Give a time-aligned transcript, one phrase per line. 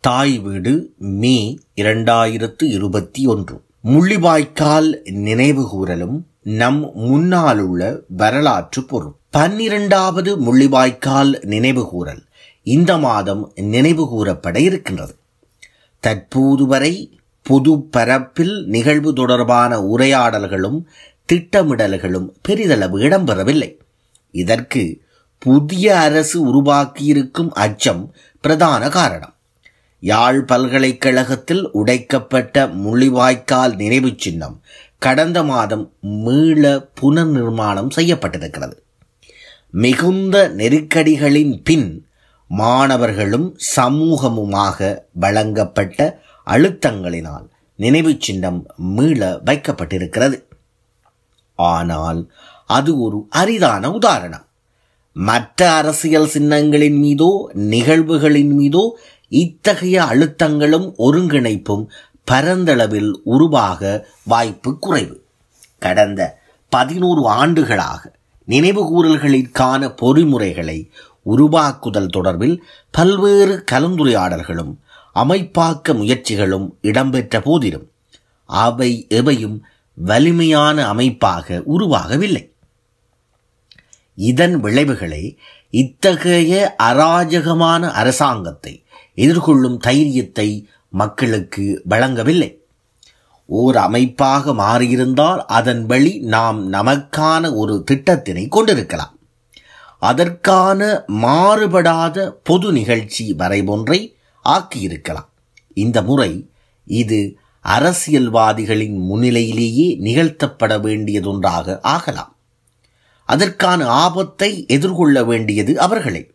[0.00, 3.62] தாய் வீடு மே இரண்டாயிரத்து இருபத்தி ஒன்று.
[3.84, 9.12] முள்ளிவாய்க்கால் நினைவுகூரலும் நம் முன்னாலுள்ள வரலாற்று பொருள்.
[9.30, 12.22] பன்னிரண்டாவது முள்ளிவாய்க்கால் நினைவுகூரல்
[12.62, 15.14] இந்த மாதம் நினைவுகூரப்பட இருக்கின்றது.
[16.00, 20.86] தற்போது வரை பொது பரப்பில் நிகழ்வு தொடர்பான உரையாடல்களும்
[21.32, 23.76] திட்டமிடல்களும் பெரிதளவு இடம்பெறவில்லை.
[24.30, 25.00] இதற்கு
[25.38, 29.34] புதிய அரசு உருவாக்கியிருக்கும் அச்சம் பிரதான காரணம்.
[30.00, 34.60] யாழ் பல்கலைக்கழகத்தில் உடைக்கப்பட்ட முள்ளிவாய்க்கால் நினைவுச் சின்னம்
[34.98, 38.72] கடந்த மாதம் மீள புனர் நிர்மாணம் செய்யப்பட்டிருக்கிறது.
[39.70, 42.06] மிகுந்த நெருக்கடிகளின் பின்
[42.48, 50.42] மாணவர்களும் சமூகமுமாக வழங்கப்பட்ட அழுத்தங்களினால் நினைவுச் சின்னம் மீள வைக்கப்பட்டிருக்கிறது.
[51.54, 52.30] ஆனால்
[52.66, 54.44] அது ஒரு அரிதான உதாரணம்.
[55.12, 58.98] மற்ற அரசியல் சின்னங்களின் மீதோ நிகழ்வுகளின் மீதோ
[59.30, 61.84] இத்தகைய அழுத்தங்களும் ஒருங்கிணைப்பும்
[62.24, 65.16] பரந்தளவில் உருவாக வாய்ப்பு குறைவு.
[65.78, 66.20] கடந்த
[66.68, 68.12] பதினோரு ஆண்டுகளாக
[68.48, 70.88] நினைவுகூறல்களிற்கான பொறிமுறைகளை
[71.22, 72.56] உருவாக்குதல் தொடர்பில்
[72.90, 74.72] பல்வேறு கலந்துரையாடல்களும்
[75.14, 77.90] அமைப்பாக்க முயற்சிகளும் இடம்பெற்ற போதிலும்
[78.44, 79.64] அவை எவையும்
[79.94, 82.52] வலிமையான அமைப்பாக உருவாகவில்லை.
[84.14, 85.38] இதன் விளைவுகளை
[85.70, 92.64] இத்தகைய அராஜகமான அரசாங்கத்தை எதிர்கொள்ளும் தைரியத்தை மக்களுக்கு வழங்கவில்லை.
[93.46, 99.18] ஓர் அமைப்பாக மாறியிருந்தால் அதன் வழி நாம் நமக்கான ஒரு திட்டத்தினை கொண்டிருக்கலாம்.
[99.98, 105.28] அதற்கான மாறுபடாத பொது நிகழ்ச்சி வரைபொன்றை ஆக்கியிருக்கலாம்.
[105.74, 106.50] இந்த முறை
[106.84, 112.36] இது அரசியல்வாதிகளின் முன்னிலையிலேயே நிகழ்த்தப்பட வேண்டியதொன்றாக ஆகலாம்.
[113.24, 116.30] அதற்கான ஆபத்தை எதிர்கொள்ள வேண்டியது அவர்களே.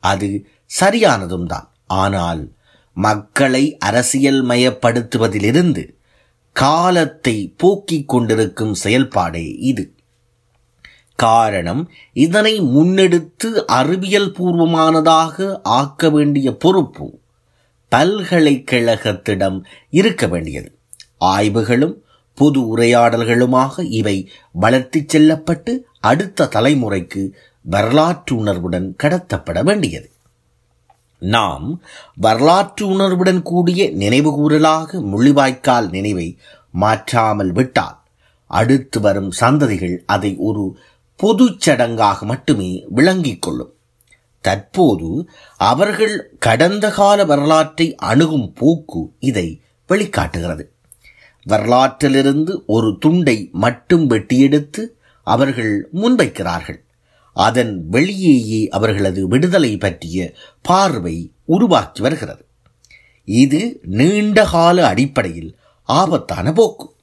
[0.00, 0.46] அது
[0.80, 2.52] சரியானதும் தான் ஆனால்
[2.94, 5.94] மக்களை அரசியல் மயப்படுத்துவதிலிருந்து
[6.52, 9.94] காலத்தை போக்கிக் கொண்டிருக்கும் செயல்பாடே இது.
[11.16, 17.18] காரணம் இதனை முன்னெடுத்து அறிவியல் பூர்வமானதாக ஆக்க வேண்டிய பொறுப்பு
[17.90, 20.78] பல்கலைக்கழகத்திடம் இருக்க வேண்டியது.
[21.18, 22.04] ஆய்வுகளும்
[22.34, 24.30] பொது உரையாடல்களுமாக இவை
[24.60, 27.32] வளர்த்திச் செல்லப்பட்டு அடுத்த தலைமுறைக்கு
[27.62, 30.10] வரலாற்று உணர்வுடன் கடத்தப்பட வேண்டியது.
[31.26, 31.82] நாம்
[32.16, 36.38] வரலாற்று உணர்வுடன் கூடிய நினைவுகூறலாக முள்ளிவாய்க்கால் நினைவை
[36.70, 37.98] மாற்றாமல் விட்டால்
[38.46, 40.78] அடுத்து வரும் சந்ததிகள் அதை ஒரு
[41.16, 43.74] பொதுச் சடங்காக மட்டுமே விளங்கிக் கொள்ளும்.
[44.40, 50.64] தற்போது அவர்கள் கடந்த கால வரலாற்றை அணுகும் போக்கு இதை வெளிக்காட்டுகிறது.
[51.48, 54.86] வரலாற்றிலிருந்து ஒரு துண்டை மட்டும் வெட்டியெடுத்து
[55.22, 56.85] அவர்கள் முன்வைக்கிறார்கள்.
[57.36, 60.32] அதன் வெளியேயே அவர்களது விடுதலை பற்றிய
[60.62, 62.44] பார்வை உருவாக்கி வருகிறது.
[63.24, 66.94] இது நீண்ட கால அடிப்படையில் ஆபத்தான போக்கு.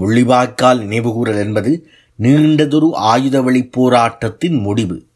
[0.00, 1.88] முள்ளிவாய்க்கால் நினைவுகூரல் என்பது
[2.22, 5.06] நீண்டதொரு ஆயுத வழி போராட்டத்தின் முடிவு.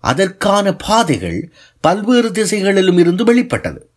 [0.00, 3.90] அதற்கான பாதைகள் பல்வேறு திசைகளிலும் இருந்து வெளிப்பட்டது.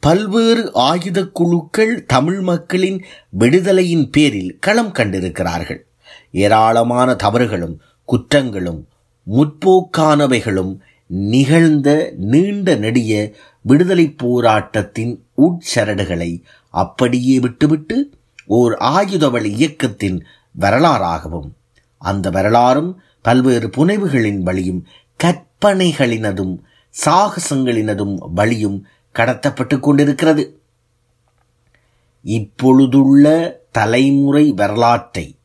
[0.00, 3.04] பல்வேறு ஆயுத குழுக்கள் தமிழ் மக்களின்
[3.38, 5.86] விடுதலையின் பேரில் களம் கண்டிருக்கிறார்கள்.
[6.32, 8.82] ஏராளமான தவறுகளும் குற்றங்களும்
[9.26, 18.10] முற்போக்கானவைகளும் நிகழ்ந்த நீண்ட நெடிய விடுதலை போராட்டத்தின் உட்சரடுகளை அப்படியே விட்டுவிட்டு
[18.46, 20.24] ஓர் ஆயுதவளி இயக்கத்தின்
[20.60, 21.48] வரலாறாகவும்
[21.98, 24.86] அந்த வரலாறும் பல்வேறு புனைவுகளின் வழியும்
[25.24, 26.54] கற்பனைகளினதும்
[26.94, 30.60] சாகசங்களினதும் வழியும் கடத்தப்பட்டு கொண்டிருக்கிறது.
[32.20, 33.24] இப்பொழுதுள்ள
[33.72, 35.36] தலைமுறை வரலாற்றை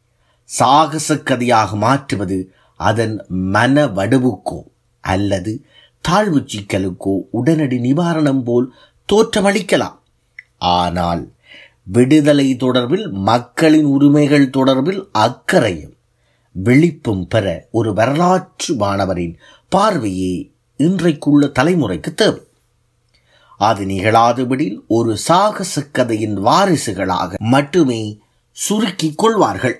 [0.49, 2.37] சாகச கதையாக மாற்றுவது
[2.79, 4.59] அதன் மன வடுவுக்கோ
[5.03, 5.53] அல்லது
[6.01, 8.67] தாழ்வு சிக்கலுக்கோ உடனடி நிவாரணம் போல்
[9.09, 9.97] தோற்றமளிக்கலாம்.
[10.57, 11.23] ஆனால்
[11.83, 15.95] விடுதலை தொடர்பில் மக்களின் உரிமைகள் தொடர்பில் அக்கறையும்
[16.55, 19.35] விழிப்பும் பெற ஒரு வரலாற்று மாணவரின்
[19.69, 20.35] பார்வையே
[20.79, 22.41] இன்றைக்குள்ள தலைமுறைக்கு தேவை.
[23.59, 28.01] அது நிகழாதபடியில் ஒரு சாகச கதையின் வாரிசுகளாக மட்டுமே
[28.57, 29.77] சுருக்கிக் கொள்வார்கள்.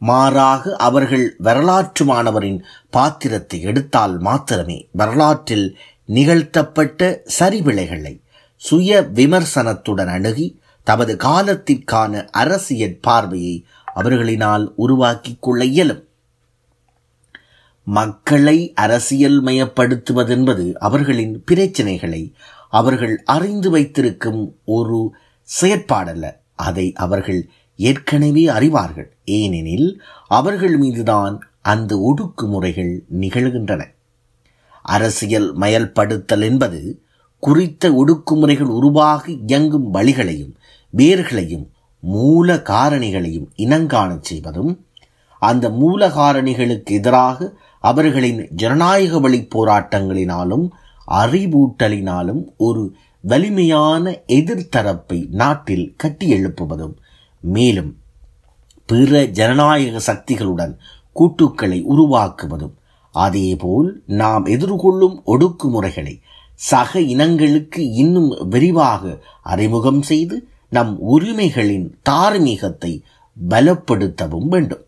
[0.00, 8.20] மாறாக அவர்கள் வரலாற்று மாணவரின் பாத்திரத்தை எடுத்தால் மாத்திரமே வரலாற்றில் நிகழ்த்தப்பட்ட சரிவிளைகளை
[8.56, 16.08] சுய விமர்சனத்துடன் அணுகி தமது காலத்திற்கான அரசியல் பார்வையை அவர்களினால் உருவாக்கிக் கொள்ள இயலும்.
[17.82, 22.32] மக்களை அரசியல் மயப்படுத்துவதென்பது அவர்களின் பிரச்சனைகளை
[22.70, 25.14] அவர்கள் அறிந்து வைத்திருக்கும் ஒரு
[25.60, 26.38] செயற்பாடல்ல.
[26.54, 27.50] அதை அவர்கள்
[27.88, 29.08] ஏற்கனவே அறிவார்கள்.
[29.24, 29.88] ஏனெனில்
[30.28, 33.82] அவர்கள் மீதுதான் அந்த ஒடுக்குமுறைகள் நிகழ்கின்றன.
[34.84, 36.80] அரசியல் மயல்படுத்தல் என்பது
[37.42, 40.54] குறித்த ஒடுக்குமுறைகள் உருவாகி இயங்கும் வழிகளையும்
[40.94, 41.66] வேர்களையும்
[42.02, 44.72] மூல காரணிகளையும் இனங்காணச் செய்வதும்
[45.42, 47.48] அந்த மூல காரணிகளுக்கு எதிராக
[47.84, 50.66] அவர்களின் ஜனநாயக வழி போராட்டங்களினாலும்
[51.22, 52.82] அறிவூட்டலினாலும் ஒரு
[53.24, 56.94] வலிமையான எதிர்த்தரப்பை நாட்டில் கட்டியெழுப்புவதும்
[57.40, 57.98] மேலும்
[58.86, 60.76] பிற ஜனநாயக சக்திகளுடன்
[61.12, 62.74] கூட்டுக்களை உருவாக்குவதும்
[63.12, 66.20] அதேபோல் நாம் எதிர்கொள்ளும் ஒடுக்குமுறைகளை
[66.54, 73.02] சக இனங்களுக்கு இன்னும் விரிவாக அறிமுகம் செய்து நம் உரிமைகளின் தார்மீகத்தை
[73.48, 74.84] பலப்படுத்தவும் வேண்டும்.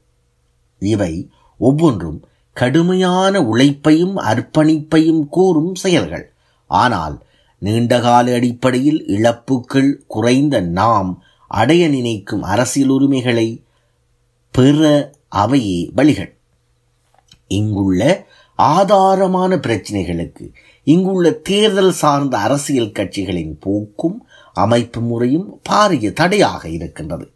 [0.79, 6.33] இவை ஒவ்வொன்றும் கடுமையான உழைப்பையும் அர்ப்பணிப்பையும் கூறும் செயல்கள்.
[6.67, 7.23] ஆனால்
[7.59, 11.23] நீண்டகால அடிப்படையில் இழப்புகள் குறைந்த நாம்
[11.61, 13.49] அடைய நினைக்கும் அரசியல் உரிமைகளை
[14.55, 14.81] பெற
[15.29, 16.31] அவையே வழிகள்.
[17.49, 18.03] இங்குள்ள
[18.59, 20.47] ஆதாரமான பிரச்சனைகளுக்கு
[20.87, 24.17] இங்குள்ள தேர்தல் சார்ந்த அரசியல் கட்சிகளின் போக்கும்
[24.57, 27.27] அமைப்பு முறையும் பாரிய தடையாக இருக்கின்றது.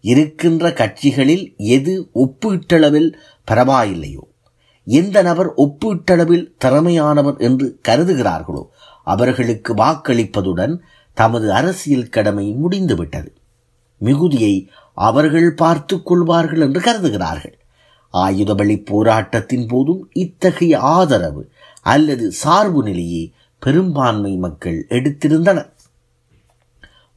[0.00, 1.44] இருக்கின்ற கட்சிகளில்
[1.76, 3.10] எது ஒப்பீட்டளவில்
[3.50, 4.24] பரவாயில்லையோ
[4.86, 8.64] எந்த நபர் ஒப்பீட்டளவில் திறமையானவர் என்று கருதுகிறார்களோ
[9.04, 10.74] அவர்களுக்கு வாக்களிப்பதுடன்
[11.16, 13.30] தமது அரசியல் கடமை முடிந்துவிட்டது.
[14.06, 14.54] மிகுதியை
[14.98, 17.56] அவர்கள் பார்த்து கொள்வார்கள் என்று கருதுகிறார்கள்.
[18.14, 21.42] ஆயுதபலி போராட்டத்தின் போதும் இத்தகைய ஆதரவு
[21.84, 23.22] அல்லது சார்பு நிலையை
[23.62, 25.70] பெரும்பான்மை மக்கள் எடுத்திருந்தனர்.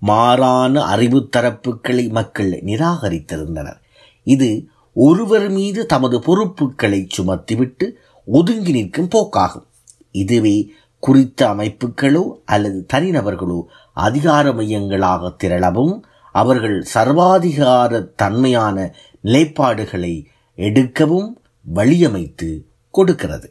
[0.01, 3.79] மாறான அறிவு தரப்புகளை மக்கள் நிராகரித்திருந்தனர்.
[4.27, 4.49] இது
[4.95, 7.85] ஒருவர் மீது தமது பொறுப்புகளை சுமத்திவிட்டு
[8.27, 9.67] ஒதுங்கி நிற்கும் போக்காகும்.
[10.15, 10.57] இதுவே
[11.03, 13.59] குறித்த அமைப்புகளோ அல்லது தனிநபர்களோ
[13.97, 15.95] அதிகார மையங்களாக திரளவும்
[16.35, 18.77] அவர்கள் சர்வாதிகார தன்மையான
[19.23, 20.13] நிலைப்பாடுகளை
[20.57, 21.29] எடுக்கவும்
[21.65, 22.49] வழியமைத்து
[22.93, 23.47] கொடுக்கிறது.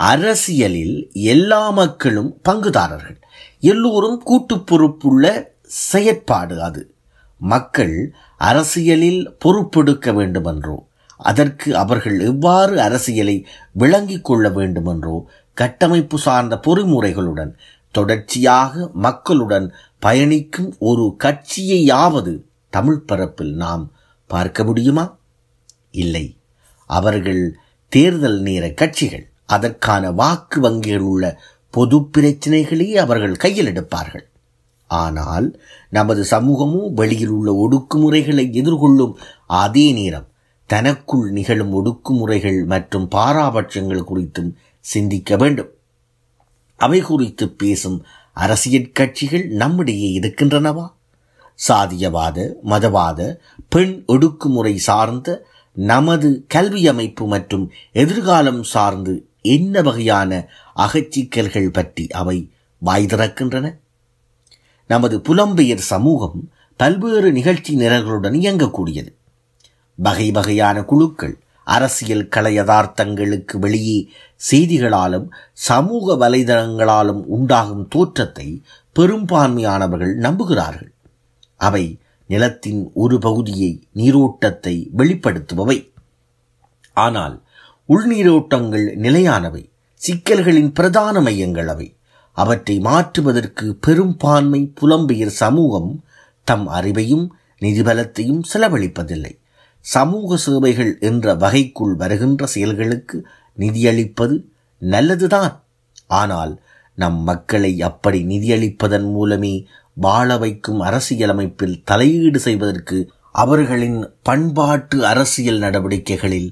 [0.00, 0.96] அரசியலில்
[1.32, 3.18] எல்லா மக்களும் பங்குதாரர்கள்.
[3.64, 5.24] எல்லோரும் கூட்டு பொறுப்புள்ள
[5.84, 6.82] செயற்பாடு அது.
[7.40, 7.94] மக்கள்
[8.40, 10.76] அரசியலில் பொறுப்பெடுக்க வேண்டுமென்றோ
[11.20, 13.34] அதற்கு அவர்கள் எவ்வாறு அரசியலை
[13.72, 15.14] விளங்கிக் கொள்ள வேண்டுமென்றோ
[15.56, 17.52] கட்டமைப்பு சார்ந்த பொறிமுறைகளுடன்
[17.94, 19.66] தொடர்ச்சியாக மக்களுடன்
[20.04, 22.40] பயணிக்கும் ஒரு கட்சியையாவது
[22.70, 23.90] தமிழ் பரப்பில் நாம்
[24.26, 25.18] பார்க்க முடியுமா?
[25.90, 26.36] இல்லை.
[26.86, 27.56] அவர்கள்
[27.88, 29.30] தேர்தல் நேர கட்சிகள்.
[29.46, 31.40] அதற்கான வாக்கு வங்கிகள் உள்ள
[31.70, 34.26] பொது பிரச்சனைகளையே அவர்கள் கையில் எடுப்பார்கள்.
[34.86, 39.14] ஆனால் நமது சமூகமும் வெளியில் உள்ள ஒடுக்குமுறைகளை எதிர்கொள்ளும்
[39.46, 40.28] அதே நேரம்
[40.66, 45.70] தனக்குள் நிகழும் ஒடுக்குமுறைகள் மற்றும் பாராபட்சங்கள் குறித்தும் சிந்திக்க வேண்டும்.
[46.76, 48.04] அவை குறித்து பேசும்
[48.34, 50.86] அரசியல் கட்சிகள் நம்மிடையே இருக்கின்றனவா?
[51.68, 53.36] சாதியவாத மதவாத
[53.68, 63.06] பெண் ஒடுக்குமுறை சார்ந்த நமது கல்வி அமைப்பு மற்றும் எதிர்காலம் சார்ந்து என்ன வகையான அகச்சிக்கல்கள் பற்றி அவை வாய்
[63.06, 63.66] திறக்கின்றன?
[64.86, 69.10] நமது புலம்பெயர் சமூகம் பல்வேறு நிகழ்ச்சி நிரல்களுடன் இயங்கக்கூடியது.
[69.98, 74.10] வகை வகையான குழுக்கள் அரசியல் கலை யதார்த்தங்களுக்கு வெளியே
[74.50, 78.62] செய்திகளாலும் சமூக வலைதளங்களாலும் உண்டாகும் தோற்றத்தை
[78.96, 80.92] பெரும்பான்மையானவர்கள் நம்புகிறார்கள்.
[81.56, 85.92] அவை நிலத்தின் ஒரு பகுதியை நீரோட்டத்தை வெளிப்படுத்துபவை.
[86.92, 87.42] ஆனால்
[87.88, 91.96] உள்நீரோட்டங்கள் நிலையானவை சிக்கல்களின் பிரதான மையங்கள் அவை.
[92.32, 96.04] அவற்றை மாற்றுவதற்கு பெரும்பான்மை புலம்பெயர் சமூகம்
[96.44, 97.26] தம் அறிவையும்
[97.60, 99.38] நிதிபலத்தையும் செலவழிப்பதில்லை.
[99.84, 103.16] சமூக சேவைகள் என்ற வகைக்குள் வருகின்ற செயல்களுக்கு
[103.58, 104.36] நிதியளிப்பது
[104.78, 105.64] நல்லதுதான்.
[106.06, 106.52] ஆனால்
[106.94, 112.98] நம் மக்களை அப்படி நிதியளிப்பதன் மூலமே வாழ வைக்கும் அரசியலமைப்பில் தலையீடு செய்வதற்கு
[113.32, 116.50] அவர்களின் பண்பாட்டு அரசியல் நடவடிக்கைகளில்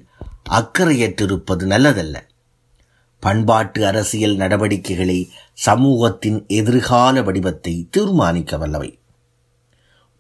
[0.51, 2.17] அக்கறையற்றிருப்பது நல்லதல்ல.
[3.23, 5.21] பண்பாட்டு அரசியல் நடவடிக்கைகளே
[5.53, 8.91] சமூகத்தின் எதிர்கால வடிவத்தை தீர்மானிக்க வல்லவை.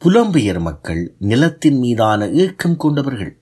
[0.04, 3.38] புலம்பெயர் மக்கள் நிலத்தின் மீதான ஏக்கம் கொண்டவர்கள்.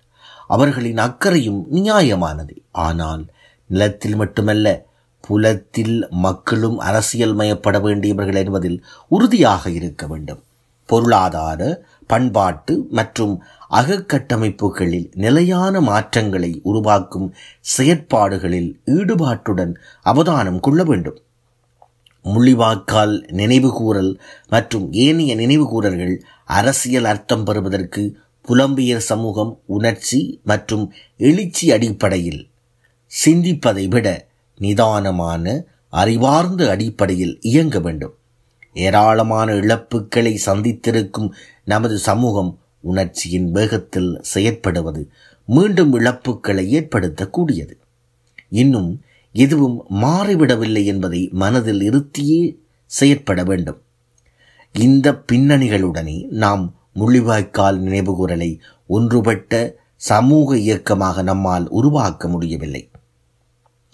[0.46, 2.54] அவர்களின் அக்கறையும் நியாயமானது.
[2.72, 3.26] ஆனால்
[3.66, 4.86] நிலத்தில் மட்டுமல்ல
[5.20, 10.42] புலத்தில் மக்களும் அரசியல் மயப்பட வேண்டியவர்கள் என்பதில் உறுதியாக இருக்க வேண்டும்.
[10.86, 17.34] பொருளாதார பண்பாட்டு மற்றும் அகக்கட்டமைப்புகளில் நிலையான மாற்றங்களை உருவாக்கும்
[17.78, 21.18] செயற்பாடுகளில் ஈடுபாட்டுடன் அவதானம் கொள்ள வேண்டும்.
[22.24, 26.20] முள்ளிவாக்கால் நினைவுகூறல் மற்றும் ஏனைய நினைவுகூறல்கள்
[26.58, 28.02] அரசியல் அர்த்தம் பெறுவதற்கு
[28.42, 30.84] புலம்பியர் சமூகம் உணர்ச்சி மற்றும்
[31.16, 32.40] எழுச்சி அடிப்படையில்
[33.12, 34.06] சிந்திப்பதை விட
[34.60, 35.44] நிதானமான
[35.88, 38.14] அறிவார்ந்த அடிப்படையில் இயங்க வேண்டும்.
[38.76, 41.28] ஏராளமான இழப்புகளை சந்தித்திருக்கும்
[41.64, 45.02] நமது சமூகம் உணர்ச்சியின் வேகத்தில் செயற்படுவது
[45.48, 47.74] மீண்டும் இழப்புகளை ஏற்படுத்தக்கூடியது.
[48.48, 48.90] இன்னும்
[49.34, 52.42] எதுவும் மாறிவிடவில்லை என்பதை மனதில் இருத்தியே
[52.90, 53.80] செயற்பட வேண்டும்.
[54.74, 62.90] இந்த பின்னணிகளுடனே நாம் முள்ளிவாய்க்கால் நினைவுகூரலை ஒன்றுபட்ட சமூக இயக்கமாக நம்மால் உருவாக்க முடியவில்லை.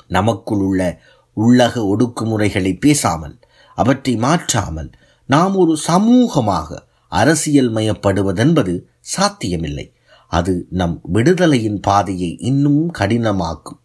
[0.07, 1.01] நமக்குள் உள்ள
[1.37, 3.39] உள்ளக ஒடுக்குமுறைகளை பேசாமல்
[3.75, 4.91] அவற்றை மாற்றாமல்
[5.27, 6.79] நாம் ஒரு சமூகமாக
[7.09, 9.93] அரசியல் மயப்படுவதென்பது சாத்தியமில்லை.
[10.29, 13.81] அது நம் விடுதலையின் பாதையை இன்னும் கடினமாக்கும்.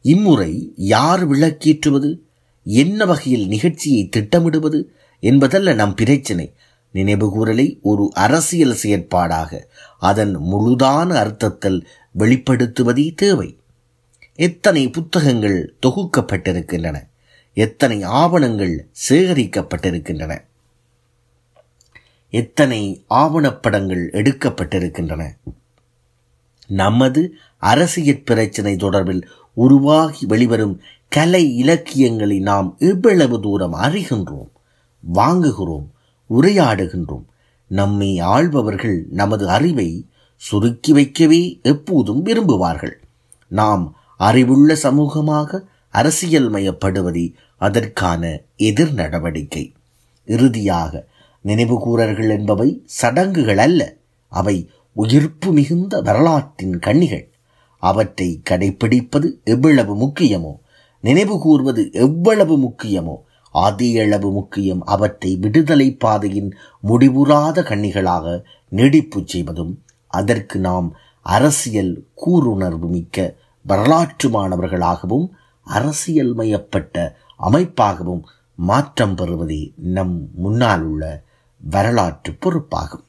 [0.00, 2.10] இம்முறை யார் விளக்கேற்றுவது?
[2.62, 4.80] என்ன வகையில் நிகழ்ச்சியை திட்டமிடுவது?
[5.20, 6.54] என்பதல்ல நம் பிரச்சனை.
[6.94, 9.62] நினைவுகூரலை ஒரு அரசியல் செயற்பாடாக.
[9.98, 13.58] அதன் முழுதான அர்த்தத்தில் வெளிப்படுத்துவதே தேவை.
[14.34, 17.02] எத்தனை புத்தகங்கள் தொகுக்கப்பட்டிருக்கின்றன?
[17.54, 20.44] எத்தனை ஆவணங்கள் சேகரிக்கப்பட்டிருக்கின்றன?
[22.30, 25.30] எத்தனை ஆவணப்படங்கள் எடுக்கப்பட்டிருக்கின்றன?
[26.66, 29.22] நமது அரசியல் பிரச்சினை தொடர்பில்
[29.54, 34.48] உருவாகி வெளிவரும் கலை இலக்கியங்களை நாம் எவ்வளவு தூரம் அறிகின்றோம்?
[35.14, 35.86] வாங்குகிறோம்
[36.30, 37.24] உரையாடுகின்றோம்.
[37.66, 42.94] நம்மை ஆள்பவர்கள் நமது அறிவை சுருக்கி வைக்கவே எப்போதும் விரும்புவார்கள்.
[43.48, 49.72] நாம் அறிவுள்ள சமூகமாக அரசியல் மயப்படுவதே அதற்கான எதிர் நடவடிக்கை.
[50.24, 51.06] இறுதியாக
[51.44, 53.96] நினைவுகூரர்கள் என்பவை சடங்குகள் அல்ல
[54.28, 57.30] அவை உயிர்ப்பு மிகுந்த வரலாற்றின் கண்ணிகள்.
[57.78, 60.52] அவற்றை கடைப்பிடிப்பது எவ்வளவு முக்கியமோ
[61.00, 63.16] நினைவு கூர்வது எவ்வளவு முக்கியமோ
[63.60, 66.50] அதே முக்கியம் அவற்றை விடுதலை பாதையின்
[66.88, 69.72] முடிவுறாத கண்ணிகளாக நீடிப்பு செய்வதும்
[70.08, 70.88] அதற்கு நாம்
[71.22, 73.34] அரசியல் கூறுணர்வு மிக்க
[73.64, 75.26] வரலாற்று மாணவர்களாகவும்
[75.64, 78.22] அரசியல் மயப்பட்ட அமைப்பாகவும்
[78.54, 81.22] மாற்றம் பெறுவதே நம் முன்னால் உள்ள
[81.60, 83.06] வரலாற்று பொறுப்பாகும்.